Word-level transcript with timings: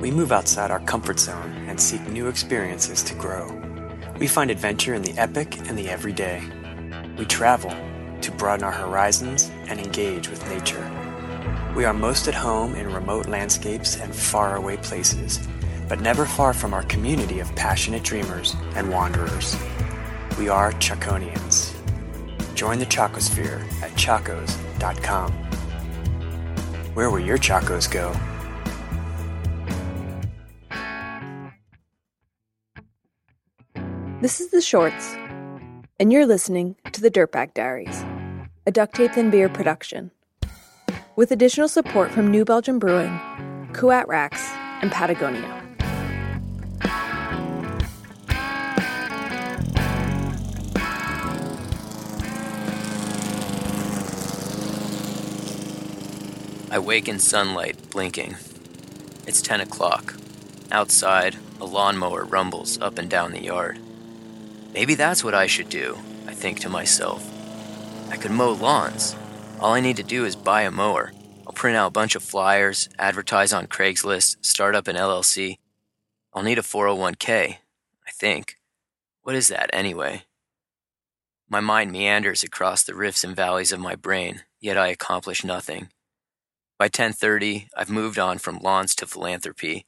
We 0.00 0.10
move 0.10 0.32
outside 0.32 0.70
our 0.70 0.80
comfort 0.80 1.20
zone 1.20 1.52
and 1.68 1.78
seek 1.78 2.00
new 2.08 2.28
experiences 2.28 3.02
to 3.02 3.14
grow. 3.14 3.54
We 4.18 4.28
find 4.28 4.50
adventure 4.50 4.94
in 4.94 5.02
the 5.02 5.12
epic 5.18 5.58
and 5.68 5.78
the 5.78 5.90
everyday. 5.90 6.42
We 7.18 7.26
travel 7.26 7.74
to 8.22 8.32
broaden 8.32 8.64
our 8.64 8.72
horizons 8.72 9.50
and 9.68 9.78
engage 9.78 10.30
with 10.30 10.48
nature. 10.48 10.90
We 11.76 11.84
are 11.84 11.92
most 11.92 12.28
at 12.28 12.34
home 12.34 12.74
in 12.76 12.92
remote 12.92 13.26
landscapes 13.26 13.96
and 13.96 14.14
faraway 14.14 14.78
places, 14.78 15.38
but 15.86 16.00
never 16.00 16.24
far 16.24 16.54
from 16.54 16.72
our 16.72 16.82
community 16.84 17.40
of 17.40 17.54
passionate 17.54 18.02
dreamers 18.02 18.56
and 18.76 18.90
wanderers. 18.90 19.54
We 20.38 20.48
are 20.48 20.72
Chaconians. 20.72 21.74
Join 22.54 22.78
the 22.78 22.86
Chacosphere 22.86 23.60
at 23.82 23.90
chacos.com. 23.92 25.32
Where 26.94 27.10
will 27.10 27.20
your 27.20 27.38
Chacos 27.38 27.90
go? 27.90 28.14
This 34.20 34.38
is 34.38 34.50
The 34.50 34.60
Shorts, 34.60 35.14
and 35.98 36.12
you're 36.12 36.26
listening 36.26 36.76
to 36.92 37.00
The 37.00 37.10
Dirtbag 37.10 37.54
Diaries, 37.54 38.04
a 38.66 38.70
Duct 38.70 38.94
Tape 38.94 39.16
and 39.16 39.32
Beer 39.32 39.48
production. 39.48 40.10
With 41.16 41.30
additional 41.30 41.68
support 41.68 42.10
from 42.10 42.30
New 42.30 42.44
Belgium 42.44 42.78
Brewing, 42.78 43.18
Kuat 43.72 44.06
Racks, 44.08 44.46
and 44.82 44.92
Patagonia. 44.92 45.62
I 56.70 56.78
wake 56.78 57.08
in 57.08 57.18
sunlight, 57.18 57.78
blinking. 57.88 58.36
It's 59.26 59.40
10 59.40 59.62
o'clock. 59.62 60.16
Outside, 60.70 61.36
a 61.58 61.64
lawnmower 61.64 62.24
rumbles 62.24 62.78
up 62.82 62.98
and 62.98 63.08
down 63.08 63.32
the 63.32 63.42
yard. 63.42 63.78
Maybe 64.72 64.94
that's 64.94 65.24
what 65.24 65.34
I 65.34 65.46
should 65.46 65.68
do, 65.68 65.98
I 66.26 66.32
think 66.32 66.60
to 66.60 66.68
myself. 66.68 67.28
I 68.08 68.16
could 68.16 68.30
mow 68.30 68.52
lawns. 68.52 69.16
All 69.58 69.74
I 69.74 69.80
need 69.80 69.96
to 69.96 70.04
do 70.04 70.24
is 70.24 70.36
buy 70.36 70.62
a 70.62 70.70
mower. 70.70 71.12
I'll 71.46 71.52
print 71.52 71.76
out 71.76 71.88
a 71.88 71.90
bunch 71.90 72.14
of 72.14 72.22
flyers, 72.22 72.88
advertise 72.98 73.52
on 73.52 73.66
Craigslist, 73.66 74.44
start 74.44 74.76
up 74.76 74.86
an 74.86 74.94
LLC. 74.94 75.58
I'll 76.32 76.44
need 76.44 76.58
a 76.58 76.62
401k, 76.62 77.56
I 78.06 78.10
think. 78.12 78.58
What 79.22 79.34
is 79.34 79.48
that, 79.48 79.70
anyway? 79.72 80.22
My 81.48 81.58
mind 81.58 81.90
meanders 81.90 82.44
across 82.44 82.84
the 82.84 82.94
rifts 82.94 83.24
and 83.24 83.34
valleys 83.34 83.72
of 83.72 83.80
my 83.80 83.96
brain, 83.96 84.42
yet 84.60 84.78
I 84.78 84.86
accomplish 84.86 85.42
nothing. 85.42 85.88
By 86.78 86.88
10:30, 86.88 87.68
I've 87.76 87.90
moved 87.90 88.20
on 88.20 88.38
from 88.38 88.58
lawns 88.58 88.94
to 88.96 89.06
philanthropy 89.06 89.84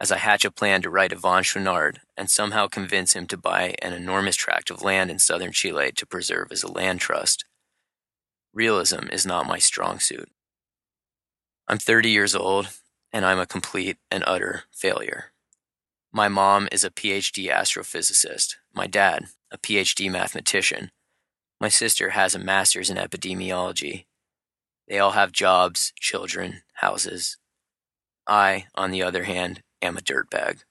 as 0.00 0.12
I 0.12 0.18
hatch 0.18 0.44
a 0.44 0.50
plan 0.50 0.82
to 0.82 0.90
write 0.90 1.12
Yvon 1.12 1.42
Chouinard 1.42 1.98
and 2.16 2.30
somehow 2.30 2.66
convince 2.68 3.14
him 3.14 3.26
to 3.26 3.36
buy 3.36 3.74
an 3.80 3.92
enormous 3.92 4.36
tract 4.36 4.70
of 4.70 4.82
land 4.82 5.10
in 5.10 5.18
southern 5.18 5.52
Chile 5.52 5.92
to 5.96 6.06
preserve 6.06 6.52
as 6.52 6.62
a 6.62 6.70
land 6.70 7.00
trust. 7.00 7.44
Realism 8.52 9.08
is 9.10 9.26
not 9.26 9.46
my 9.46 9.58
strong 9.58 9.98
suit. 9.98 10.30
I'm 11.68 11.78
30 11.78 12.10
years 12.10 12.34
old, 12.34 12.68
and 13.12 13.24
I'm 13.24 13.38
a 13.38 13.46
complete 13.46 13.96
and 14.10 14.22
utter 14.26 14.64
failure. 14.70 15.32
My 16.12 16.28
mom 16.28 16.68
is 16.70 16.84
a 16.84 16.90
PhD 16.90 17.50
astrophysicist, 17.50 18.56
my 18.74 18.86
dad, 18.86 19.26
a 19.50 19.58
PhD 19.58 20.10
mathematician. 20.10 20.90
My 21.60 21.68
sister 21.68 22.10
has 22.10 22.34
a 22.34 22.38
master's 22.38 22.90
in 22.90 22.96
epidemiology, 22.96 24.04
they 24.88 24.98
all 24.98 25.12
have 25.12 25.32
jobs, 25.32 25.92
children, 25.98 26.62
houses. 26.74 27.38
I, 28.26 28.66
on 28.74 28.90
the 28.90 29.02
other 29.02 29.24
hand, 29.24 29.62
am 29.86 29.96
a 29.96 30.00
dirtbag. 30.00 30.64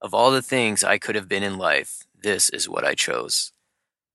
Of 0.00 0.14
all 0.14 0.30
the 0.30 0.42
things 0.42 0.82
I 0.82 0.98
could 0.98 1.14
have 1.14 1.28
been 1.28 1.42
in 1.42 1.58
life, 1.58 2.04
this 2.20 2.50
is 2.50 2.68
what 2.68 2.84
I 2.84 2.94
chose. 2.94 3.52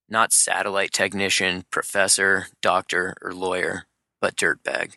Not 0.08 0.32
satellite 0.32 0.92
technician, 0.92 1.64
professor, 1.70 2.48
doctor, 2.60 3.14
or 3.22 3.32
lawyer, 3.32 3.86
but 4.20 4.36
dirtbag. 4.36 4.94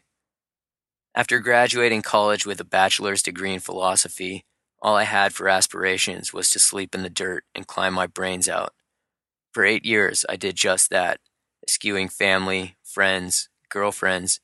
After 1.16 1.40
graduating 1.40 2.04
college 2.04 2.46
with 2.46 2.60
a 2.60 2.66
bachelor's 2.66 3.24
degree 3.24 3.54
in 3.54 3.60
philosophy, 3.60 4.44
all 4.82 4.96
I 4.96 5.04
had 5.04 5.34
for 5.34 5.50
aspirations 5.50 6.32
was 6.32 6.50
to 6.52 6.60
sleep 6.60 6.94
in 6.94 7.02
the 7.04 7.10
dirt 7.10 7.44
and 7.56 7.66
climb 7.66 7.94
my 7.94 8.06
brains 8.06 8.48
out. 8.48 8.74
For 9.52 9.66
eight 9.66 9.86
years, 9.86 10.26
I 10.30 10.36
did 10.36 10.56
just 10.56 10.90
that, 10.92 11.20
eschewing 11.68 12.10
family, 12.10 12.76
friends, 12.84 13.50
girlfriends, 13.70 14.40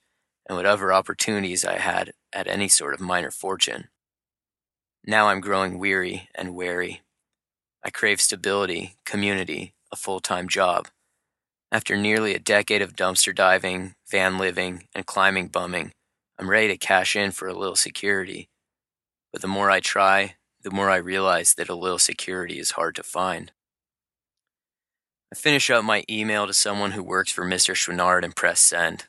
and 0.47 0.57
whatever 0.57 0.91
opportunities 0.91 1.63
I 1.63 1.77
had 1.77 2.13
at 2.33 2.47
any 2.47 2.67
sort 2.67 2.94
of 2.94 3.00
minor 3.00 3.31
fortune. 3.31 3.89
Now 5.05 5.27
I'm 5.27 5.41
growing 5.41 5.79
weary 5.79 6.29
and 6.33 6.55
wary. 6.55 7.01
I 7.83 7.89
crave 7.89 8.21
stability, 8.21 8.95
community, 9.05 9.73
a 9.91 9.97
full 9.97 10.21
time 10.21 10.47
job. 10.47 10.87
After 11.73 11.97
nearly 11.97 12.33
a 12.33 12.39
decade 12.39 12.81
of 12.81 12.95
dumpster 12.95 13.35
diving, 13.35 13.95
van 14.09 14.37
living, 14.37 14.87
and 14.95 15.05
climbing 15.05 15.47
bumming, 15.47 15.91
I'm 16.39 16.49
ready 16.49 16.69
to 16.69 16.77
cash 16.77 17.15
in 17.15 17.31
for 17.31 17.47
a 17.49 17.57
little 17.57 17.75
security. 17.75 18.47
But 19.33 19.41
the 19.41 19.47
more 19.47 19.69
I 19.69 19.81
try, 19.81 20.35
the 20.61 20.71
more 20.71 20.89
I 20.89 20.97
realize 20.97 21.55
that 21.55 21.69
a 21.69 21.75
little 21.75 21.99
security 21.99 22.57
is 22.57 22.71
hard 22.71 22.95
to 22.95 23.03
find. 23.03 23.51
I 25.33 25.35
finish 25.35 25.69
up 25.69 25.83
my 25.83 26.03
email 26.09 26.47
to 26.47 26.53
someone 26.53 26.91
who 26.91 27.03
works 27.03 27.31
for 27.31 27.43
Mr. 27.43 27.73
Chouinard 27.73 28.23
and 28.23 28.35
press 28.35 28.61
send. 28.61 29.05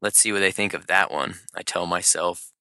Let's 0.00 0.18
see 0.18 0.32
what 0.32 0.40
they 0.40 0.50
think 0.50 0.74
of 0.74 0.88
that 0.88 1.12
one, 1.12 1.34
I 1.54 1.62
tell 1.62 1.86
myself. 1.86 2.51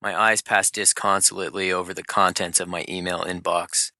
My 0.00 0.18
eyes 0.18 0.42
pass 0.42 0.70
disconsolately 0.70 1.72
over 1.72 1.94
the 1.94 2.02
contents 2.02 2.60
of 2.60 2.68
my 2.68 2.84
email 2.88 3.20
inbox. 3.20 3.92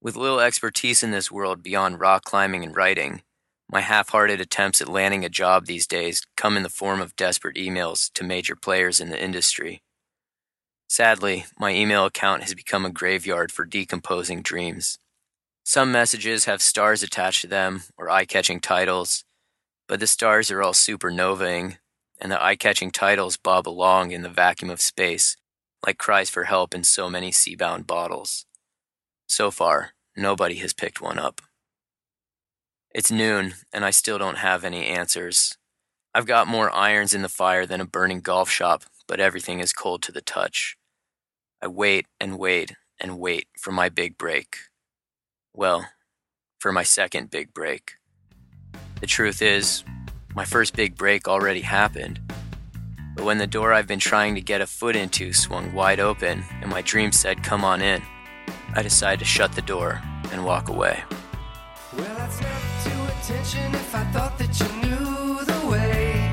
With 0.00 0.16
little 0.16 0.40
expertise 0.40 1.02
in 1.02 1.10
this 1.10 1.30
world 1.30 1.62
beyond 1.62 2.00
rock 2.00 2.24
climbing 2.24 2.64
and 2.64 2.74
writing, 2.74 3.22
my 3.70 3.80
half 3.80 4.10
hearted 4.10 4.40
attempts 4.40 4.80
at 4.80 4.88
landing 4.88 5.24
a 5.24 5.28
job 5.28 5.66
these 5.66 5.86
days 5.86 6.22
come 6.36 6.56
in 6.56 6.62
the 6.62 6.68
form 6.68 7.00
of 7.00 7.16
desperate 7.16 7.56
emails 7.56 8.12
to 8.14 8.24
major 8.24 8.56
players 8.56 9.00
in 9.00 9.08
the 9.10 9.22
industry. 9.22 9.82
Sadly, 10.88 11.46
my 11.58 11.72
email 11.72 12.04
account 12.04 12.42
has 12.42 12.54
become 12.54 12.84
a 12.84 12.90
graveyard 12.90 13.50
for 13.50 13.64
decomposing 13.64 14.42
dreams. 14.42 14.98
Some 15.64 15.90
messages 15.90 16.44
have 16.44 16.60
stars 16.60 17.02
attached 17.02 17.40
to 17.40 17.46
them 17.46 17.82
or 17.96 18.10
eye 18.10 18.26
catching 18.26 18.60
titles, 18.60 19.24
but 19.88 19.98
the 19.98 20.06
stars 20.06 20.50
are 20.50 20.62
all 20.62 20.74
supernovaing 20.74 21.78
and 22.24 22.32
the 22.32 22.42
eye 22.42 22.56
catching 22.56 22.90
titles 22.90 23.36
bob 23.36 23.68
along 23.68 24.10
in 24.10 24.22
the 24.22 24.30
vacuum 24.30 24.70
of 24.70 24.80
space, 24.80 25.36
like 25.86 25.98
cries 25.98 26.30
for 26.30 26.44
help 26.44 26.74
in 26.74 26.82
so 26.82 27.10
many 27.10 27.30
sea-bound 27.30 27.86
bottles. 27.86 28.46
So 29.26 29.50
far, 29.50 29.90
nobody 30.16 30.54
has 30.56 30.72
picked 30.72 31.02
one 31.02 31.18
up. 31.18 31.42
It's 32.94 33.10
noon, 33.10 33.56
and 33.74 33.84
I 33.84 33.90
still 33.90 34.16
don't 34.16 34.38
have 34.38 34.64
any 34.64 34.86
answers. 34.86 35.58
I've 36.14 36.24
got 36.24 36.48
more 36.48 36.74
irons 36.74 37.12
in 37.12 37.20
the 37.20 37.28
fire 37.28 37.66
than 37.66 37.82
a 37.82 37.86
burning 37.86 38.20
golf 38.20 38.48
shop, 38.48 38.84
but 39.06 39.20
everything 39.20 39.60
is 39.60 39.74
cold 39.74 40.00
to 40.04 40.12
the 40.12 40.22
touch. 40.22 40.78
I 41.60 41.66
wait 41.66 42.06
and 42.18 42.38
wait 42.38 42.74
and 42.98 43.18
wait 43.18 43.48
for 43.58 43.70
my 43.70 43.90
big 43.90 44.16
break. 44.16 44.56
Well, 45.52 45.90
for 46.58 46.72
my 46.72 46.84
second 46.84 47.30
big 47.30 47.52
break. 47.52 47.96
The 49.00 49.06
truth 49.06 49.42
is, 49.42 49.84
my 50.34 50.44
first 50.44 50.74
big 50.74 50.96
break 50.96 51.28
already 51.28 51.60
happened. 51.60 52.20
But 53.14 53.24
when 53.24 53.38
the 53.38 53.46
door 53.46 53.72
I've 53.72 53.86
been 53.86 54.00
trying 54.00 54.34
to 54.34 54.40
get 54.40 54.60
a 54.60 54.66
foot 54.66 54.96
into 54.96 55.32
swung 55.32 55.72
wide 55.72 56.00
open 56.00 56.42
and 56.60 56.70
my 56.70 56.82
dream 56.82 57.12
said, 57.12 57.44
Come 57.44 57.64
on 57.64 57.80
in, 57.80 58.02
I 58.74 58.82
decided 58.82 59.20
to 59.20 59.24
shut 59.24 59.52
the 59.52 59.62
door 59.62 60.02
and 60.32 60.44
walk 60.44 60.68
away. 60.68 61.02
Well, 61.96 62.16
I'd 62.18 62.32
snap 62.32 62.62
to 62.84 62.90
attention 63.20 63.74
if 63.74 63.94
I 63.94 64.04
thought 64.12 64.36
that 64.38 64.58
you 64.58 64.66
knew 64.82 65.44
the 65.44 65.66
way. 65.68 66.32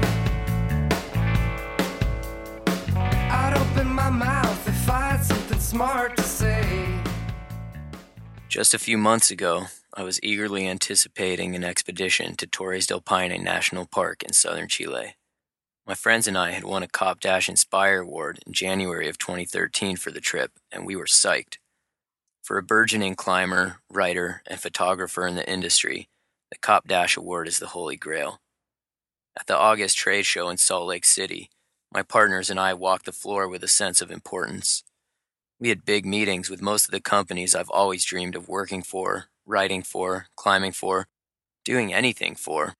I'd 3.29 3.53
open 3.55 3.87
my 3.87 4.09
mouth 4.09 4.67
if 4.67 4.89
I 4.89 5.11
had 5.11 5.23
something 5.23 5.59
smart 5.59 6.17
to 6.17 6.23
say. 6.23 6.87
Just 8.49 8.73
a 8.73 8.79
few 8.79 8.97
months 8.97 9.29
ago, 9.29 9.67
I 9.93 10.03
was 10.03 10.23
eagerly 10.23 10.69
anticipating 10.69 11.53
an 11.53 11.65
expedition 11.65 12.37
to 12.37 12.47
Torres 12.47 12.87
del 12.87 13.01
Paine 13.01 13.43
National 13.43 13.85
Park 13.85 14.23
in 14.23 14.31
southern 14.31 14.69
Chile. 14.69 15.15
My 15.85 15.95
friends 15.95 16.29
and 16.29 16.37
I 16.37 16.51
had 16.51 16.63
won 16.63 16.81
a 16.81 16.87
Copp-Dash 16.87 17.49
Inspire 17.49 17.99
Award 17.99 18.39
in 18.47 18.53
January 18.53 19.09
of 19.09 19.17
2013 19.17 19.97
for 19.97 20.09
the 20.09 20.21
trip, 20.21 20.51
and 20.71 20.85
we 20.85 20.95
were 20.95 21.07
psyched. 21.07 21.57
For 22.41 22.57
a 22.57 22.63
burgeoning 22.63 23.15
climber, 23.15 23.79
writer, 23.89 24.41
and 24.47 24.61
photographer 24.61 25.27
in 25.27 25.35
the 25.35 25.49
industry, 25.49 26.07
the 26.51 26.57
Copp-Dash 26.57 27.17
Award 27.17 27.49
is 27.49 27.59
the 27.59 27.67
holy 27.67 27.97
grail. 27.97 28.39
At 29.37 29.47
the 29.47 29.57
August 29.57 29.97
trade 29.97 30.25
show 30.25 30.47
in 30.47 30.55
Salt 30.55 30.87
Lake 30.87 31.03
City, 31.03 31.49
my 31.93 32.01
partners 32.01 32.49
and 32.49 32.61
I 32.61 32.73
walked 32.73 33.07
the 33.07 33.11
floor 33.11 33.45
with 33.49 33.61
a 33.61 33.67
sense 33.67 34.01
of 34.01 34.09
importance. 34.09 34.85
We 35.59 35.67
had 35.67 35.83
big 35.83 36.05
meetings 36.05 36.49
with 36.49 36.61
most 36.61 36.85
of 36.85 36.91
the 36.91 37.01
companies 37.01 37.53
I've 37.53 37.69
always 37.69 38.05
dreamed 38.05 38.37
of 38.37 38.47
working 38.47 38.83
for 38.83 39.30
writing 39.45 39.83
for, 39.83 40.27
climbing 40.35 40.71
for, 40.71 41.07
doing 41.65 41.93
anything 41.93 42.35
for. 42.35 42.75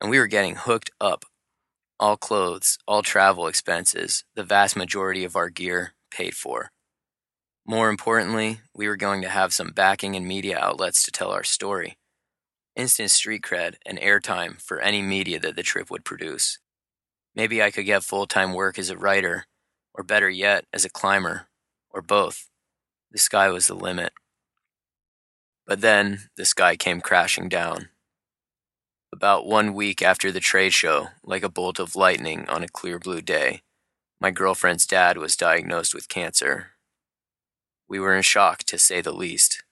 And 0.00 0.10
we 0.10 0.18
were 0.18 0.26
getting 0.26 0.56
hooked 0.56 0.90
up. 1.00 1.24
All 2.00 2.16
clothes, 2.16 2.78
all 2.86 3.02
travel 3.02 3.46
expenses, 3.46 4.24
the 4.34 4.42
vast 4.42 4.76
majority 4.76 5.24
of 5.24 5.36
our 5.36 5.48
gear 5.48 5.94
paid 6.10 6.34
for. 6.34 6.70
More 7.66 7.88
importantly, 7.88 8.60
we 8.74 8.88
were 8.88 8.96
going 8.96 9.22
to 9.22 9.28
have 9.28 9.54
some 9.54 9.70
backing 9.70 10.16
and 10.16 10.26
media 10.26 10.58
outlets 10.58 11.02
to 11.04 11.10
tell 11.10 11.30
our 11.30 11.44
story. 11.44 11.96
Instant 12.76 13.10
street 13.10 13.42
cred 13.42 13.76
and 13.86 13.98
airtime 13.98 14.60
for 14.60 14.80
any 14.80 15.00
media 15.00 15.38
that 15.40 15.56
the 15.56 15.62
trip 15.62 15.90
would 15.90 16.04
produce. 16.04 16.58
Maybe 17.34 17.62
I 17.62 17.70
could 17.70 17.86
get 17.86 18.04
full 18.04 18.26
time 18.26 18.52
work 18.52 18.78
as 18.78 18.90
a 18.90 18.98
writer, 18.98 19.46
or 19.94 20.04
better 20.04 20.28
yet, 20.28 20.66
as 20.72 20.84
a 20.84 20.90
climber, 20.90 21.46
or 21.90 22.02
both. 22.02 22.50
The 23.12 23.18
sky 23.18 23.48
was 23.48 23.68
the 23.68 23.74
limit. 23.74 24.12
But 25.66 25.80
then 25.80 26.28
the 26.36 26.44
sky 26.44 26.76
came 26.76 27.00
crashing 27.00 27.48
down. 27.48 27.88
About 29.12 29.46
one 29.46 29.74
week 29.74 30.02
after 30.02 30.32
the 30.32 30.40
trade 30.40 30.74
show, 30.74 31.08
like 31.22 31.42
a 31.42 31.48
bolt 31.48 31.78
of 31.78 31.96
lightning 31.96 32.46
on 32.48 32.62
a 32.62 32.68
clear 32.68 32.98
blue 32.98 33.20
day, 33.20 33.62
my 34.20 34.30
girlfriend's 34.30 34.86
dad 34.86 35.18
was 35.18 35.36
diagnosed 35.36 35.94
with 35.94 36.08
cancer. 36.08 36.68
We 37.88 38.00
were 38.00 38.14
in 38.14 38.22
shock, 38.22 38.64
to 38.64 38.78
say 38.78 39.00
the 39.00 39.12
least. 39.12 39.62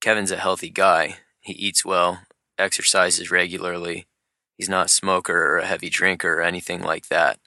Kevin's 0.00 0.30
a 0.30 0.36
healthy 0.36 0.70
guy. 0.70 1.18
He 1.40 1.52
eats 1.52 1.84
well, 1.84 2.22
exercises 2.58 3.30
regularly. 3.30 4.06
He's 4.56 4.68
not 4.68 4.86
a 4.86 4.88
smoker 4.88 5.36
or 5.36 5.58
a 5.58 5.66
heavy 5.66 5.88
drinker 5.88 6.34
or 6.34 6.42
anything 6.42 6.82
like 6.82 7.08
that. 7.08 7.38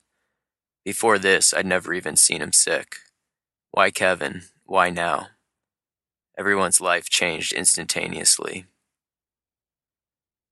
Before 0.85 1.19
this, 1.19 1.53
I'd 1.53 1.65
never 1.65 1.93
even 1.93 2.15
seen 2.15 2.41
him 2.41 2.53
sick. 2.53 2.97
Why 3.71 3.91
Kevin? 3.91 4.43
Why 4.65 4.89
now? 4.89 5.27
Everyone's 6.37 6.81
life 6.81 7.09
changed 7.09 7.53
instantaneously. 7.53 8.65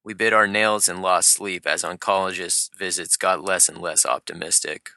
We 0.04 0.14
bit 0.14 0.32
our 0.32 0.48
nails 0.48 0.88
and 0.88 1.02
lost 1.02 1.32
sleep 1.32 1.66
as 1.66 1.84
oncologists' 1.84 2.70
visits 2.76 3.18
got 3.18 3.44
less 3.44 3.68
and 3.68 3.80
less 3.80 4.06
optimistic. 4.06 4.92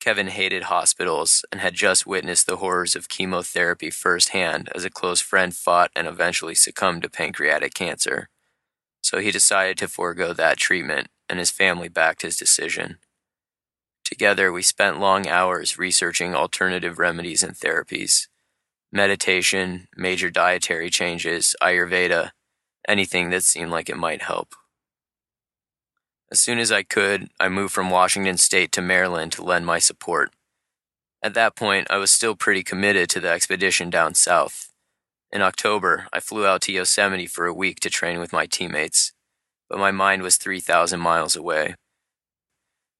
Kevin 0.00 0.28
hated 0.28 0.64
hospitals 0.64 1.44
and 1.52 1.60
had 1.60 1.74
just 1.74 2.06
witnessed 2.06 2.48
the 2.48 2.56
horrors 2.56 2.96
of 2.96 3.08
chemotherapy 3.08 3.90
firsthand 3.90 4.68
as 4.74 4.84
a 4.84 4.90
close 4.90 5.20
friend 5.20 5.54
fought 5.54 5.92
and 5.94 6.08
eventually 6.08 6.56
succumbed 6.56 7.02
to 7.02 7.08
pancreatic 7.08 7.72
cancer. 7.72 8.28
So 9.02 9.18
he 9.18 9.30
decided 9.30 9.78
to 9.78 9.88
forego 9.88 10.32
that 10.32 10.58
treatment, 10.58 11.08
and 11.28 11.38
his 11.38 11.50
family 11.50 11.88
backed 11.88 12.22
his 12.22 12.36
decision. 12.36 12.98
Together, 14.04 14.50
we 14.50 14.62
spent 14.62 14.98
long 15.00 15.28
hours 15.28 15.78
researching 15.78 16.34
alternative 16.34 16.98
remedies 16.98 17.44
and 17.44 17.54
therapies 17.54 18.26
meditation, 18.92 19.88
major 19.96 20.30
dietary 20.30 20.90
changes, 20.90 21.56
Ayurveda, 21.62 22.30
anything 22.86 23.30
that 23.30 23.42
seemed 23.42 23.70
like 23.70 23.88
it 23.88 23.96
might 23.96 24.22
help. 24.22 24.54
As 26.30 26.40
soon 26.40 26.58
as 26.58 26.70
I 26.70 26.82
could, 26.82 27.28
I 27.40 27.48
moved 27.48 27.72
from 27.72 27.90
Washington 27.90 28.36
State 28.36 28.70
to 28.72 28.82
Maryland 28.82 29.32
to 29.32 29.42
lend 29.42 29.66
my 29.66 29.78
support. 29.78 30.32
At 31.22 31.34
that 31.34 31.56
point, 31.56 31.86
I 31.90 31.96
was 31.96 32.10
still 32.10 32.34
pretty 32.34 32.62
committed 32.62 33.08
to 33.10 33.20
the 33.20 33.28
expedition 33.28 33.90
down 33.90 34.14
south. 34.14 34.70
In 35.30 35.40
October, 35.40 36.08
I 36.12 36.20
flew 36.20 36.46
out 36.46 36.60
to 36.62 36.72
Yosemite 36.72 37.26
for 37.26 37.46
a 37.46 37.54
week 37.54 37.80
to 37.80 37.90
train 37.90 38.18
with 38.18 38.32
my 38.32 38.44
teammates, 38.44 39.12
but 39.70 39.78
my 39.78 39.90
mind 39.90 40.22
was 40.22 40.36
3,000 40.36 41.00
miles 41.00 41.36
away. 41.36 41.76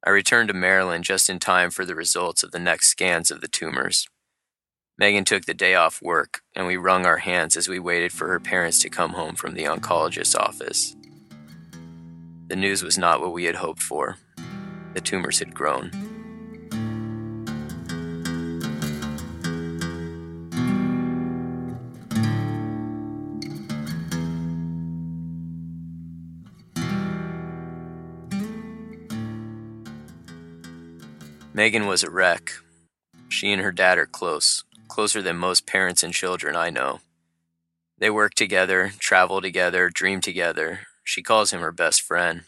I 0.04 0.10
returned 0.10 0.48
to 0.48 0.54
Maryland 0.54 1.04
just 1.04 1.28
in 1.28 1.38
time 1.38 1.70
for 1.70 1.84
the 1.84 1.94
results 1.94 2.42
of 2.42 2.50
the 2.50 2.58
next 2.58 2.88
scans 2.88 3.30
of 3.30 3.40
the 3.40 3.48
tumors. 3.48 4.08
Megan 5.02 5.25
took 5.25 5.46
the 5.46 5.52
day 5.52 5.75
off 5.75 6.00
work, 6.00 6.43
and 6.54 6.64
we 6.64 6.76
wrung 6.76 7.06
our 7.06 7.16
hands 7.16 7.56
as 7.56 7.69
we 7.69 7.81
waited 7.81 8.12
for 8.12 8.28
her 8.28 8.38
parents 8.38 8.78
to 8.78 8.88
come 8.88 9.14
home 9.14 9.34
from 9.34 9.54
the 9.54 9.64
oncologist's 9.64 10.37
office. 10.37 10.94
The 12.46 12.54
news 12.54 12.84
was 12.84 12.96
not 12.96 13.20
what 13.20 13.32
we 13.32 13.43
had 13.43 13.56
hoped 13.56 13.82
for. 13.82 14.16
The 14.94 15.00
tumors 15.00 15.40
had 15.40 15.56
grown. 15.56 15.90
Megan 31.52 31.88
was 31.88 32.05
a 32.05 32.10
wreck. 32.10 32.52
She 33.28 33.50
and 33.50 33.60
her 33.62 33.72
dad 33.72 33.98
are 33.98 34.06
close, 34.06 34.62
closer 34.92 35.22
than 35.22 35.38
most 35.38 35.66
parents 35.66 36.02
and 36.02 36.12
children 36.12 36.54
I 36.54 36.68
know. 36.68 37.00
They 37.96 38.10
work 38.10 38.34
together, 38.34 38.92
travel 38.98 39.40
together, 39.40 39.88
dream 39.88 40.20
together. 40.20 40.80
She 41.02 41.22
calls 41.22 41.50
him 41.50 41.62
her 41.62 41.72
best 41.72 42.02
friend. 42.02 42.42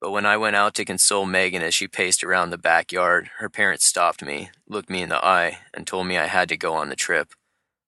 But 0.00 0.10
when 0.10 0.26
I 0.26 0.36
went 0.36 0.56
out 0.56 0.74
to 0.74 0.84
console 0.84 1.24
Megan 1.24 1.62
as 1.62 1.72
she 1.72 1.86
paced 1.86 2.24
around 2.24 2.50
the 2.50 2.58
backyard, 2.58 3.30
her 3.38 3.48
parents 3.48 3.84
stopped 3.84 4.24
me, 4.24 4.50
looked 4.68 4.90
me 4.90 5.02
in 5.02 5.08
the 5.08 5.24
eye, 5.24 5.58
and 5.72 5.86
told 5.86 6.08
me 6.08 6.18
I 6.18 6.26
had 6.26 6.48
to 6.48 6.56
go 6.56 6.74
on 6.74 6.88
the 6.88 6.96
trip, 6.96 7.32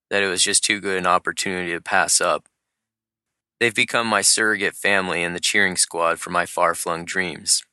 that 0.09 0.23
it 0.23 0.29
was 0.29 0.45
just 0.45 0.63
too 0.63 0.79
good 0.79 0.97
an 0.97 1.07
opportunity 1.07 1.73
to 1.73 1.81
pass 1.81 2.21
up. 2.21 2.49
They've 3.59 3.75
become 3.75 4.07
my 4.07 4.23
surrogate 4.23 4.77
family 4.77 5.25
and 5.25 5.35
the 5.35 5.41
cheering 5.41 5.77
squad 5.77 6.21
for 6.21 6.31
my 6.31 6.47
far 6.47 6.77
flung 6.77 7.05
dreams. 7.05 7.65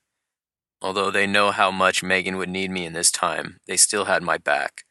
Although 0.81 1.11
they 1.11 1.27
know 1.27 1.51
how 1.51 1.69
much 1.69 2.01
Megan 2.01 2.37
would 2.37 2.49
need 2.49 2.71
me 2.71 2.87
in 2.87 2.93
this 2.93 3.11
time, 3.11 3.59
they 3.67 3.77
still 3.77 4.05
had 4.05 4.23
my 4.23 4.39
back. 4.39 4.83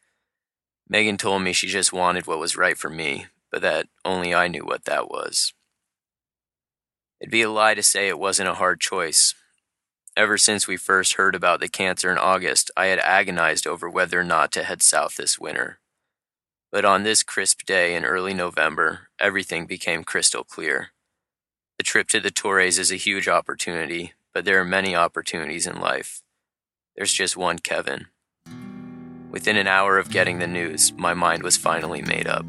Megan 0.89 1.17
told 1.17 1.43
me 1.43 1.53
she 1.53 1.67
just 1.67 1.93
wanted 1.93 2.27
what 2.27 2.39
was 2.39 2.57
right 2.57 2.77
for 2.77 2.91
me, 2.91 3.27
but 3.51 3.63
that 3.63 3.87
only 4.05 4.35
I 4.35 4.49
knew 4.49 4.65
what 4.65 4.85
that 4.85 5.09
was. 5.09 5.55
It'd 7.21 7.31
be 7.31 7.43
a 7.43 7.51
lie 7.51 7.75
to 7.75 7.83
say 7.83 8.09
it 8.09 8.19
wasn't 8.19 8.51
a 8.51 8.55
hard 8.55 8.81
choice. 8.81 9.35
Ever 10.17 10.37
since 10.37 10.69
we 10.69 10.77
first 10.77 11.15
heard 11.15 11.35
about 11.35 11.61
the 11.61 11.69
cancer 11.69 12.13
in 12.13 12.19
August, 12.19 12.71
I 12.77 12.87
had 12.87 12.99
agonized 13.01 13.67
over 13.67 13.89
whether 13.89 14.21
or 14.21 14.25
not 14.25 14.53
to 14.53 14.63
head 14.65 14.83
south 14.83 15.17
this 15.17 15.39
winter. 15.39 15.81
But 16.71 16.85
on 16.85 17.03
this 17.03 17.23
crisp 17.23 17.65
day 17.65 17.95
in 17.95 18.05
early 18.05 18.35
November, 18.35 19.09
everything 19.19 19.67
became 19.67 20.05
crystal 20.05 20.45
clear. 20.45 20.91
The 21.79 21.85
trip 21.85 22.09
to 22.09 22.21
the 22.21 22.31
Torres 22.31 22.79
is 22.79 22.93
a 22.93 22.97
huge 22.97 23.27
opportunity, 23.27 24.13
but 24.33 24.45
there 24.45 24.61
are 24.61 24.65
many 24.65 24.95
opportunities 24.95 25.67
in 25.67 25.81
life. 25.81 26.23
There's 26.95 27.13
just 27.13 27.37
one 27.37 27.59
Kevin. 27.59 28.07
Within 29.35 29.57
an 29.57 29.67
hour 29.67 29.99
of 29.99 30.11
getting 30.11 30.39
the 30.39 30.47
news, 30.47 30.93
my 30.93 31.13
mind 31.13 31.43
was 31.43 31.57
finally 31.57 32.03
made 32.03 32.29
up. 32.29 32.47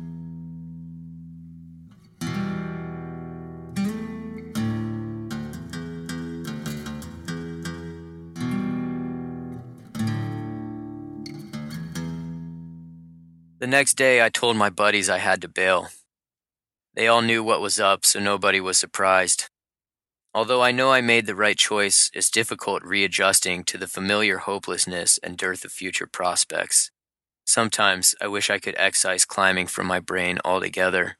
The 13.58 13.66
next 13.66 13.96
day, 13.96 14.24
I 14.24 14.30
told 14.30 14.56
my 14.56 14.70
buddies 14.70 15.10
I 15.10 15.18
had 15.18 15.42
to 15.42 15.48
bail. 15.48 15.88
They 16.94 17.08
all 17.08 17.24
knew 17.24 17.44
what 17.44 17.62
was 17.62 17.80
up, 17.80 18.06
so 18.06 18.20
nobody 18.20 18.62
was 18.62 18.78
surprised. 18.78 19.50
Although 20.36 20.62
I 20.62 20.72
know 20.72 20.92
I 20.92 21.00
made 21.00 21.28
the 21.28 21.34
right 21.34 21.58
choice, 21.58 22.12
it's 22.14 22.30
difficult 22.30 22.84
readjusting 22.84 23.64
to 23.64 23.78
the 23.78 23.88
familiar 23.88 24.40
hopelessness 24.40 25.18
and 25.24 25.38
dearth 25.38 25.64
of 25.64 25.72
future 25.72 26.08
prospects. 26.08 26.92
Sometimes 27.46 28.14
I 28.20 28.28
wish 28.28 28.50
I 28.50 28.60
could 28.60 28.76
excise 28.78 29.24
climbing 29.24 29.68
from 29.68 29.88
my 29.88 30.02
brain 30.02 30.40
altogether. 30.44 31.18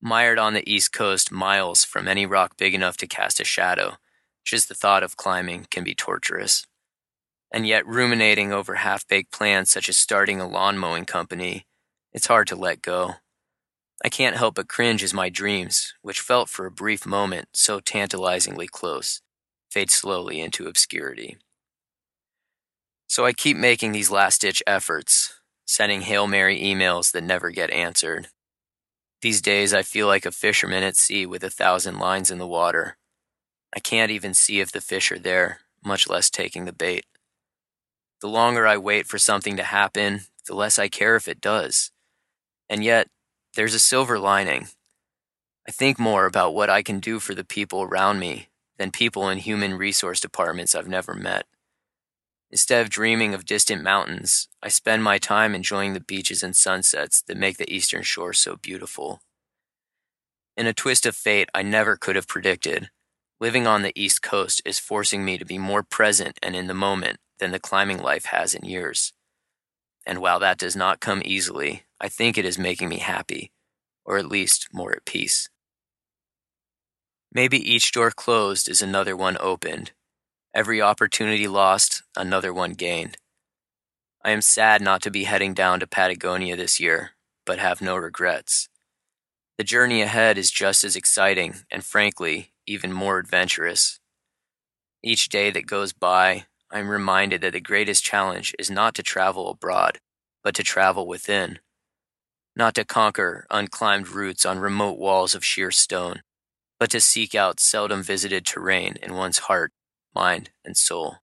Mired 0.00 0.38
on 0.38 0.54
the 0.54 0.72
East 0.72 0.92
Coast, 0.92 1.32
miles 1.32 1.82
from 1.82 2.06
any 2.06 2.26
rock 2.26 2.56
big 2.56 2.76
enough 2.76 2.96
to 2.98 3.08
cast 3.08 3.40
a 3.40 3.44
shadow, 3.44 3.96
just 4.44 4.68
the 4.68 4.74
thought 4.76 5.02
of 5.02 5.16
climbing 5.16 5.66
can 5.68 5.82
be 5.82 5.96
torturous. 5.96 6.64
And 7.52 7.66
yet, 7.66 7.88
ruminating 7.88 8.52
over 8.52 8.76
half 8.76 9.04
baked 9.08 9.32
plans 9.32 9.68
such 9.68 9.88
as 9.88 9.96
starting 9.96 10.40
a 10.40 10.46
lawn 10.46 10.78
mowing 10.78 11.06
company, 11.06 11.66
it's 12.12 12.28
hard 12.28 12.46
to 12.48 12.54
let 12.56 12.82
go. 12.82 13.14
I 14.04 14.08
can't 14.08 14.36
help 14.36 14.54
but 14.54 14.68
cringe 14.68 15.02
as 15.02 15.12
my 15.12 15.28
dreams, 15.28 15.94
which 16.02 16.20
felt 16.20 16.48
for 16.48 16.66
a 16.66 16.70
brief 16.70 17.04
moment 17.04 17.48
so 17.52 17.80
tantalizingly 17.80 18.68
close, 18.68 19.22
fade 19.70 19.90
slowly 19.90 20.40
into 20.40 20.68
obscurity. 20.68 21.36
So 23.08 23.24
I 23.24 23.32
keep 23.32 23.56
making 23.56 23.92
these 23.92 24.10
last 24.10 24.42
ditch 24.42 24.62
efforts, 24.66 25.40
sending 25.64 26.02
Hail 26.02 26.26
Mary 26.28 26.60
emails 26.60 27.10
that 27.12 27.24
never 27.24 27.50
get 27.50 27.70
answered. 27.70 28.28
These 29.20 29.42
days 29.42 29.74
I 29.74 29.82
feel 29.82 30.06
like 30.06 30.24
a 30.24 30.30
fisherman 30.30 30.84
at 30.84 30.94
sea 30.96 31.26
with 31.26 31.42
a 31.42 31.50
thousand 31.50 31.98
lines 31.98 32.30
in 32.30 32.38
the 32.38 32.46
water. 32.46 32.96
I 33.74 33.80
can't 33.80 34.12
even 34.12 34.32
see 34.32 34.60
if 34.60 34.70
the 34.70 34.80
fish 34.80 35.10
are 35.10 35.18
there, 35.18 35.60
much 35.84 36.08
less 36.08 36.30
taking 36.30 36.66
the 36.66 36.72
bait. 36.72 37.04
The 38.20 38.28
longer 38.28 38.66
I 38.66 38.76
wait 38.76 39.06
for 39.06 39.18
something 39.18 39.56
to 39.56 39.64
happen, 39.64 40.20
the 40.46 40.54
less 40.54 40.78
I 40.78 40.88
care 40.88 41.16
if 41.16 41.26
it 41.26 41.40
does. 41.40 41.90
And 42.68 42.84
yet, 42.84 43.08
there's 43.58 43.74
a 43.74 43.80
silver 43.80 44.20
lining. 44.20 44.68
I 45.66 45.72
think 45.72 45.98
more 45.98 46.26
about 46.26 46.54
what 46.54 46.70
I 46.70 46.80
can 46.80 47.00
do 47.00 47.18
for 47.18 47.34
the 47.34 47.42
people 47.42 47.82
around 47.82 48.20
me 48.20 48.50
than 48.78 48.92
people 48.92 49.28
in 49.28 49.38
human 49.38 49.74
resource 49.74 50.20
departments 50.20 50.76
I've 50.76 50.86
never 50.86 51.12
met. 51.12 51.44
Instead 52.52 52.82
of 52.82 52.88
dreaming 52.88 53.34
of 53.34 53.44
distant 53.44 53.82
mountains, 53.82 54.46
I 54.62 54.68
spend 54.68 55.02
my 55.02 55.18
time 55.18 55.56
enjoying 55.56 55.92
the 55.92 55.98
beaches 55.98 56.44
and 56.44 56.54
sunsets 56.54 57.20
that 57.22 57.36
make 57.36 57.56
the 57.56 57.68
eastern 57.68 58.04
shore 58.04 58.32
so 58.32 58.54
beautiful. 58.54 59.22
In 60.56 60.68
a 60.68 60.72
twist 60.72 61.04
of 61.04 61.16
fate 61.16 61.48
I 61.52 61.62
never 61.62 61.96
could 61.96 62.14
have 62.14 62.28
predicted, 62.28 62.90
living 63.40 63.66
on 63.66 63.82
the 63.82 63.92
East 64.00 64.22
Coast 64.22 64.62
is 64.64 64.78
forcing 64.78 65.24
me 65.24 65.36
to 65.36 65.44
be 65.44 65.58
more 65.58 65.82
present 65.82 66.38
and 66.40 66.54
in 66.54 66.68
the 66.68 66.74
moment 66.74 67.18
than 67.40 67.50
the 67.50 67.58
climbing 67.58 68.00
life 68.00 68.26
has 68.26 68.54
in 68.54 68.64
years. 68.64 69.12
And 70.06 70.20
while 70.20 70.38
that 70.38 70.58
does 70.58 70.76
not 70.76 71.00
come 71.00 71.22
easily, 71.24 71.82
I 72.00 72.08
think 72.08 72.38
it 72.38 72.44
is 72.44 72.58
making 72.58 72.88
me 72.88 72.98
happy, 72.98 73.50
or 74.04 74.18
at 74.18 74.26
least 74.26 74.68
more 74.72 74.92
at 74.92 75.04
peace. 75.04 75.48
Maybe 77.32 77.58
each 77.58 77.92
door 77.92 78.10
closed 78.10 78.68
is 78.68 78.80
another 78.80 79.16
one 79.16 79.36
opened. 79.40 79.92
Every 80.54 80.80
opportunity 80.80 81.46
lost, 81.46 82.02
another 82.16 82.52
one 82.54 82.72
gained. 82.72 83.18
I 84.24 84.30
am 84.30 84.40
sad 84.40 84.80
not 84.80 85.02
to 85.02 85.10
be 85.10 85.24
heading 85.24 85.54
down 85.54 85.80
to 85.80 85.86
Patagonia 85.86 86.56
this 86.56 86.80
year, 86.80 87.12
but 87.44 87.58
have 87.58 87.80
no 87.80 87.96
regrets. 87.96 88.68
The 89.58 89.64
journey 89.64 90.02
ahead 90.02 90.38
is 90.38 90.50
just 90.50 90.84
as 90.84 90.96
exciting 90.96 91.56
and, 91.70 91.84
frankly, 91.84 92.52
even 92.66 92.92
more 92.92 93.18
adventurous. 93.18 94.00
Each 95.02 95.28
day 95.28 95.50
that 95.50 95.66
goes 95.66 95.92
by, 95.92 96.46
I 96.70 96.78
am 96.78 96.88
reminded 96.88 97.40
that 97.42 97.52
the 97.52 97.60
greatest 97.60 98.04
challenge 98.04 98.54
is 98.58 98.70
not 98.70 98.94
to 98.96 99.02
travel 99.02 99.50
abroad, 99.50 99.98
but 100.42 100.54
to 100.56 100.62
travel 100.62 101.06
within. 101.06 101.58
Not 102.58 102.74
to 102.74 102.84
conquer 102.84 103.46
unclimbed 103.52 104.08
routes 104.08 104.44
on 104.44 104.58
remote 104.58 104.98
walls 104.98 105.36
of 105.36 105.44
sheer 105.44 105.70
stone, 105.70 106.22
but 106.80 106.90
to 106.90 107.00
seek 107.00 107.32
out 107.36 107.60
seldom 107.60 108.02
visited 108.02 108.44
terrain 108.44 108.96
in 109.00 109.14
one's 109.14 109.38
heart, 109.38 109.70
mind, 110.12 110.50
and 110.64 110.76
soul. 110.76 111.18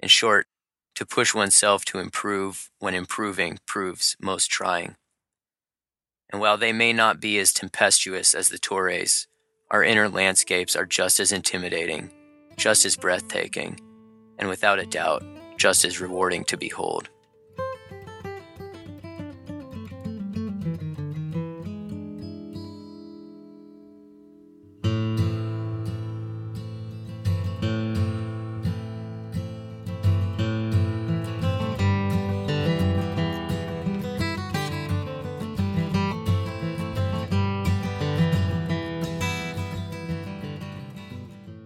In 0.00 0.08
short, 0.08 0.48
to 0.96 1.06
push 1.06 1.34
oneself 1.34 1.84
to 1.84 2.00
improve 2.00 2.68
when 2.80 2.94
improving 2.94 3.60
proves 3.64 4.16
most 4.20 4.50
trying. 4.50 4.96
And 6.30 6.40
while 6.40 6.58
they 6.58 6.72
may 6.72 6.92
not 6.92 7.20
be 7.20 7.38
as 7.38 7.52
tempestuous 7.52 8.34
as 8.34 8.48
the 8.48 8.58
Torres, 8.58 9.28
our 9.70 9.84
inner 9.84 10.08
landscapes 10.08 10.74
are 10.74 10.84
just 10.84 11.20
as 11.20 11.30
intimidating, 11.30 12.10
just 12.56 12.84
as 12.84 12.96
breathtaking, 12.96 13.78
and 14.36 14.48
without 14.48 14.80
a 14.80 14.86
doubt, 14.86 15.22
just 15.56 15.84
as 15.84 16.00
rewarding 16.00 16.42
to 16.46 16.56
behold. 16.56 17.08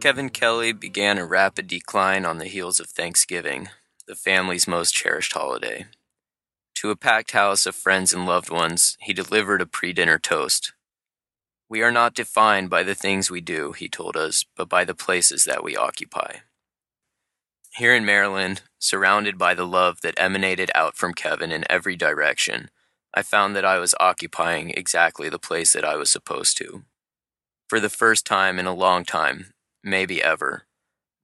Kevin 0.02 0.30
Kelly 0.30 0.72
began 0.72 1.16
a 1.16 1.24
rapid 1.24 1.68
decline 1.68 2.26
on 2.26 2.38
the 2.38 2.48
heels 2.48 2.80
of 2.80 2.88
Thanksgiving, 2.88 3.68
the 4.08 4.16
family's 4.16 4.66
most 4.66 4.92
cherished 4.92 5.32
holiday. 5.32 5.86
To 6.74 6.90
a 6.90 6.96
packed 6.96 7.30
house 7.30 7.66
of 7.66 7.76
friends 7.76 8.12
and 8.12 8.26
loved 8.26 8.50
ones, 8.50 8.96
he 8.98 9.12
delivered 9.12 9.62
a 9.62 9.66
pre 9.66 9.92
dinner 9.92 10.18
toast. 10.18 10.72
We 11.68 11.84
are 11.84 11.92
not 11.92 12.16
defined 12.16 12.68
by 12.68 12.82
the 12.82 12.96
things 12.96 13.30
we 13.30 13.40
do, 13.40 13.70
he 13.70 13.88
told 13.88 14.16
us, 14.16 14.44
but 14.56 14.68
by 14.68 14.84
the 14.84 14.92
places 14.92 15.44
that 15.44 15.62
we 15.62 15.76
occupy. 15.76 16.38
Here 17.76 17.94
in 17.94 18.04
Maryland, 18.04 18.62
surrounded 18.80 19.38
by 19.38 19.54
the 19.54 19.68
love 19.68 20.00
that 20.00 20.18
emanated 20.20 20.72
out 20.74 20.96
from 20.96 21.14
Kevin 21.14 21.52
in 21.52 21.64
every 21.70 21.94
direction, 21.94 22.70
I 23.14 23.22
found 23.22 23.54
that 23.54 23.64
I 23.64 23.78
was 23.78 23.94
occupying 24.00 24.70
exactly 24.70 25.28
the 25.28 25.38
place 25.38 25.72
that 25.74 25.84
I 25.84 25.94
was 25.94 26.10
supposed 26.10 26.56
to. 26.56 26.82
For 27.68 27.78
the 27.78 27.88
first 27.88 28.26
time 28.26 28.58
in 28.58 28.66
a 28.66 28.74
long 28.74 29.04
time, 29.04 29.52
maybe 29.82 30.22
ever. 30.22 30.66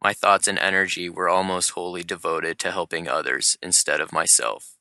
My 0.03 0.13
thoughts 0.13 0.47
and 0.47 0.59
energy 0.59 1.09
were 1.09 1.29
almost 1.29 1.71
wholly 1.71 2.05
devoted 2.05 2.59
to 2.61 2.73
helping 2.73 3.09
others 3.09 3.59
instead 3.63 4.01
of 4.01 4.13
myself. 4.13 4.77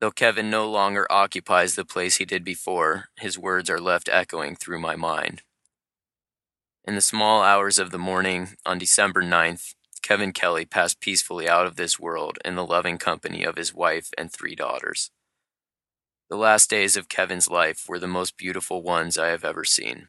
Though 0.00 0.10
Kevin 0.10 0.50
no 0.50 0.70
longer 0.70 1.06
occupies 1.10 1.74
the 1.74 1.84
place 1.84 2.16
he 2.16 2.24
did 2.24 2.44
before, 2.44 3.08
his 3.18 3.38
words 3.38 3.70
are 3.70 3.80
left 3.80 4.08
echoing 4.10 4.54
through 4.54 4.80
my 4.80 4.94
mind. 4.94 5.42
In 6.84 6.94
the 6.94 7.00
small 7.00 7.42
hours 7.42 7.78
of 7.78 7.90
the 7.90 7.98
morning 7.98 8.50
on 8.64 8.78
December 8.78 9.22
9th, 9.22 9.74
Kevin 10.02 10.32
Kelly 10.32 10.64
passed 10.64 11.00
peacefully 11.00 11.48
out 11.48 11.66
of 11.66 11.74
this 11.74 11.98
world 11.98 12.38
in 12.44 12.54
the 12.54 12.64
loving 12.64 12.96
company 12.96 13.42
of 13.42 13.56
his 13.56 13.74
wife 13.74 14.10
and 14.16 14.30
three 14.30 14.54
daughters. 14.54 15.10
The 16.30 16.36
last 16.36 16.70
days 16.70 16.96
of 16.96 17.08
Kevin's 17.08 17.50
life 17.50 17.88
were 17.88 17.98
the 17.98 18.06
most 18.06 18.36
beautiful 18.36 18.82
ones 18.82 19.18
I 19.18 19.28
have 19.28 19.44
ever 19.44 19.64
seen. 19.64 20.08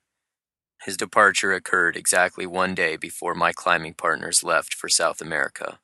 His 0.84 0.98
departure 0.98 1.54
occurred 1.54 1.98
exactly 1.98 2.46
one 2.46 2.76
day 2.76 2.98
before 2.98 3.34
my 3.34 3.52
climbing 3.52 3.94
partners 3.94 4.44
left 4.44 4.74
for 4.74 4.88
South 4.88 5.22
America. 5.22 5.80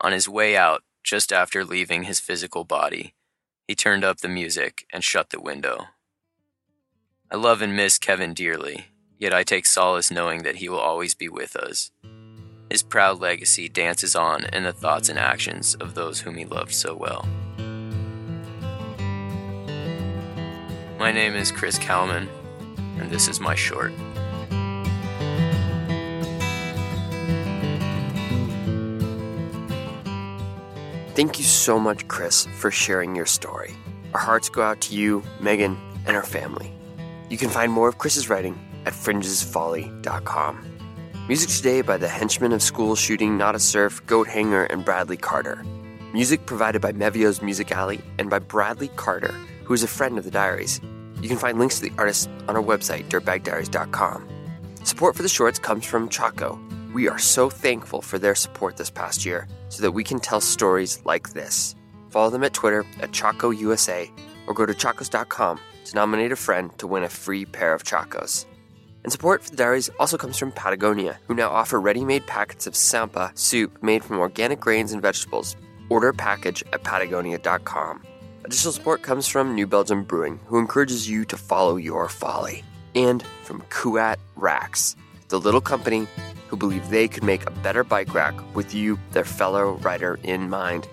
On 0.00 0.12
his 0.12 0.28
way 0.28 0.56
out, 0.56 0.82
just 1.02 1.32
after 1.32 1.64
leaving 1.64 2.02
his 2.02 2.20
physical 2.20 2.64
body, 2.64 3.14
he 3.66 3.74
turned 3.74 4.04
up 4.04 4.18
the 4.18 4.28
music 4.28 4.86
and 4.92 5.02
shut 5.02 5.30
the 5.30 5.40
window. 5.40 5.86
I 7.30 7.36
love 7.36 7.62
and 7.62 7.76
miss 7.76 7.98
Kevin 7.98 8.34
dearly, 8.34 8.86
yet 9.18 9.34
I 9.34 9.42
take 9.42 9.66
solace 9.66 10.10
knowing 10.10 10.42
that 10.42 10.56
he 10.56 10.68
will 10.68 10.78
always 10.78 11.14
be 11.14 11.28
with 11.28 11.56
us. 11.56 11.90
His 12.70 12.82
proud 12.82 13.20
legacy 13.20 13.68
dances 13.68 14.14
on 14.14 14.44
in 14.52 14.64
the 14.64 14.72
thoughts 14.72 15.08
and 15.08 15.18
actions 15.18 15.74
of 15.76 15.94
those 15.94 16.20
whom 16.20 16.36
he 16.36 16.44
loved 16.44 16.74
so 16.74 16.94
well. 16.94 17.26
My 20.98 21.12
name 21.12 21.34
is 21.34 21.52
Chris 21.52 21.78
Kalman, 21.78 22.28
and 23.00 23.10
this 23.10 23.28
is 23.28 23.40
my 23.40 23.54
short. 23.54 23.92
Thank 31.14 31.38
you 31.38 31.44
so 31.44 31.80
much, 31.80 32.06
Chris, 32.06 32.46
for 32.58 32.70
sharing 32.70 33.16
your 33.16 33.26
story. 33.26 33.74
Our 34.14 34.20
hearts 34.20 34.48
go 34.48 34.62
out 34.62 34.80
to 34.82 34.94
you, 34.94 35.24
Megan, 35.40 35.76
and 36.06 36.14
her 36.14 36.22
family. 36.22 36.72
You 37.28 37.36
can 37.36 37.50
find 37.50 37.72
more 37.72 37.88
of 37.88 37.98
Chris's 37.98 38.30
writing 38.30 38.56
at 38.86 38.92
fringesfolly.com. 38.92 40.64
Music 41.28 41.50
today 41.50 41.82
by 41.82 41.96
the 41.96 42.08
henchmen 42.08 42.52
of 42.52 42.62
school 42.62 42.94
shooting 42.94 43.36
Not 43.36 43.54
a 43.54 43.58
Surf, 43.58 44.00
Goat 44.06 44.28
Hanger, 44.28 44.64
and 44.64 44.84
Bradley 44.84 45.16
Carter. 45.16 45.64
Music 46.14 46.46
provided 46.46 46.80
by 46.80 46.92
Mevio's 46.92 47.42
Music 47.42 47.70
Alley 47.70 48.00
and 48.18 48.30
by 48.30 48.38
Bradley 48.38 48.88
Carter, 48.96 49.34
who 49.64 49.74
is 49.74 49.82
a 49.82 49.88
friend 49.88 50.18
of 50.18 50.24
the 50.24 50.30
Diaries. 50.30 50.80
You 51.20 51.28
can 51.28 51.38
find 51.38 51.58
links 51.58 51.76
to 51.76 51.82
the 51.82 51.92
artists 51.98 52.28
on 52.48 52.56
our 52.56 52.62
website, 52.62 53.08
dirtbagdiaries.com. 53.08 54.28
Support 54.84 55.16
for 55.16 55.22
the 55.22 55.28
shorts 55.28 55.58
comes 55.58 55.84
from 55.84 56.08
Chaco. 56.08 56.58
We 56.94 57.08
are 57.08 57.18
so 57.18 57.50
thankful 57.50 58.02
for 58.02 58.18
their 58.18 58.34
support 58.34 58.76
this 58.76 58.90
past 58.90 59.26
year 59.26 59.46
so 59.68 59.82
that 59.82 59.92
we 59.92 60.04
can 60.04 60.20
tell 60.20 60.40
stories 60.40 61.04
like 61.04 61.30
this. 61.30 61.74
Follow 62.10 62.30
them 62.30 62.44
at 62.44 62.54
Twitter 62.54 62.84
at 63.00 63.10
ChacoUSA 63.10 64.10
or 64.46 64.54
go 64.54 64.64
to 64.64 64.72
chacos.com 64.72 65.60
to 65.84 65.94
nominate 65.94 66.32
a 66.32 66.36
friend 66.36 66.76
to 66.78 66.86
win 66.86 67.02
a 67.02 67.08
free 67.08 67.44
pair 67.44 67.74
of 67.74 67.82
Chacos. 67.82 68.46
And 69.04 69.12
support 69.12 69.42
for 69.42 69.50
the 69.50 69.56
diaries 69.56 69.90
also 70.00 70.16
comes 70.16 70.38
from 70.38 70.52
Patagonia, 70.52 71.18
who 71.26 71.34
now 71.34 71.48
offer 71.48 71.80
ready 71.80 72.04
made 72.04 72.26
packets 72.26 72.66
of 72.66 72.74
Tsampa 72.74 73.36
soup 73.38 73.82
made 73.82 74.04
from 74.04 74.18
organic 74.18 74.60
grains 74.60 74.92
and 74.92 75.02
vegetables. 75.02 75.56
Order 75.88 76.08
a 76.08 76.14
package 76.14 76.62
at 76.72 76.82
patagonia.com. 76.82 78.02
Additional 78.48 78.72
support 78.72 79.02
comes 79.02 79.28
from 79.28 79.54
New 79.54 79.66
Belgium 79.66 80.04
Brewing, 80.04 80.40
who 80.46 80.58
encourages 80.58 81.06
you 81.06 81.26
to 81.26 81.36
follow 81.36 81.76
your 81.76 82.08
folly. 82.08 82.64
And 82.94 83.22
from 83.42 83.60
Kuat 83.68 84.16
Racks, 84.36 84.96
the 85.28 85.38
little 85.38 85.60
company 85.60 86.06
who 86.46 86.56
believe 86.56 86.88
they 86.88 87.08
could 87.08 87.24
make 87.24 87.44
a 87.44 87.50
better 87.50 87.84
bike 87.84 88.14
rack 88.14 88.32
with 88.54 88.72
you, 88.72 88.98
their 89.10 89.26
fellow 89.26 89.72
rider, 89.82 90.18
in 90.22 90.48
mind. 90.48 90.88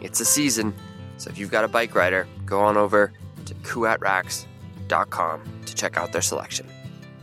It's 0.00 0.20
a 0.20 0.24
season, 0.24 0.72
so 1.16 1.28
if 1.28 1.38
you've 1.38 1.50
got 1.50 1.64
a 1.64 1.68
bike 1.68 1.96
rider, 1.96 2.28
go 2.46 2.60
on 2.60 2.76
over 2.76 3.12
to 3.46 3.54
kuatracks.com 3.54 5.42
to 5.66 5.74
check 5.74 5.96
out 5.96 6.12
their 6.12 6.22
selection. 6.22 6.68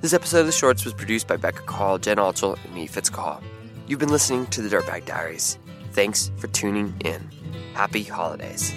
This 0.01 0.11
episode 0.11 0.41
of 0.41 0.47
The 0.47 0.51
Shorts 0.51 0.83
was 0.83 0.93
produced 0.93 1.29
by 1.29 1.37
Becca 1.37 1.61
Cahall, 1.61 2.01
Jen 2.01 2.17
Altschul, 2.17 2.61
and 2.65 2.75
me, 2.75 2.85
Fitz 2.85 3.09
Cahall. 3.09 3.41
You've 3.87 3.99
been 3.99 4.09
listening 4.09 4.45
to 4.47 4.61
the 4.61 4.67
Dirtbag 4.67 5.05
Diaries. 5.05 5.57
Thanks 5.93 6.33
for 6.35 6.47
tuning 6.47 6.93
in. 7.05 7.29
Happy 7.75 8.03
holidays. 8.03 8.73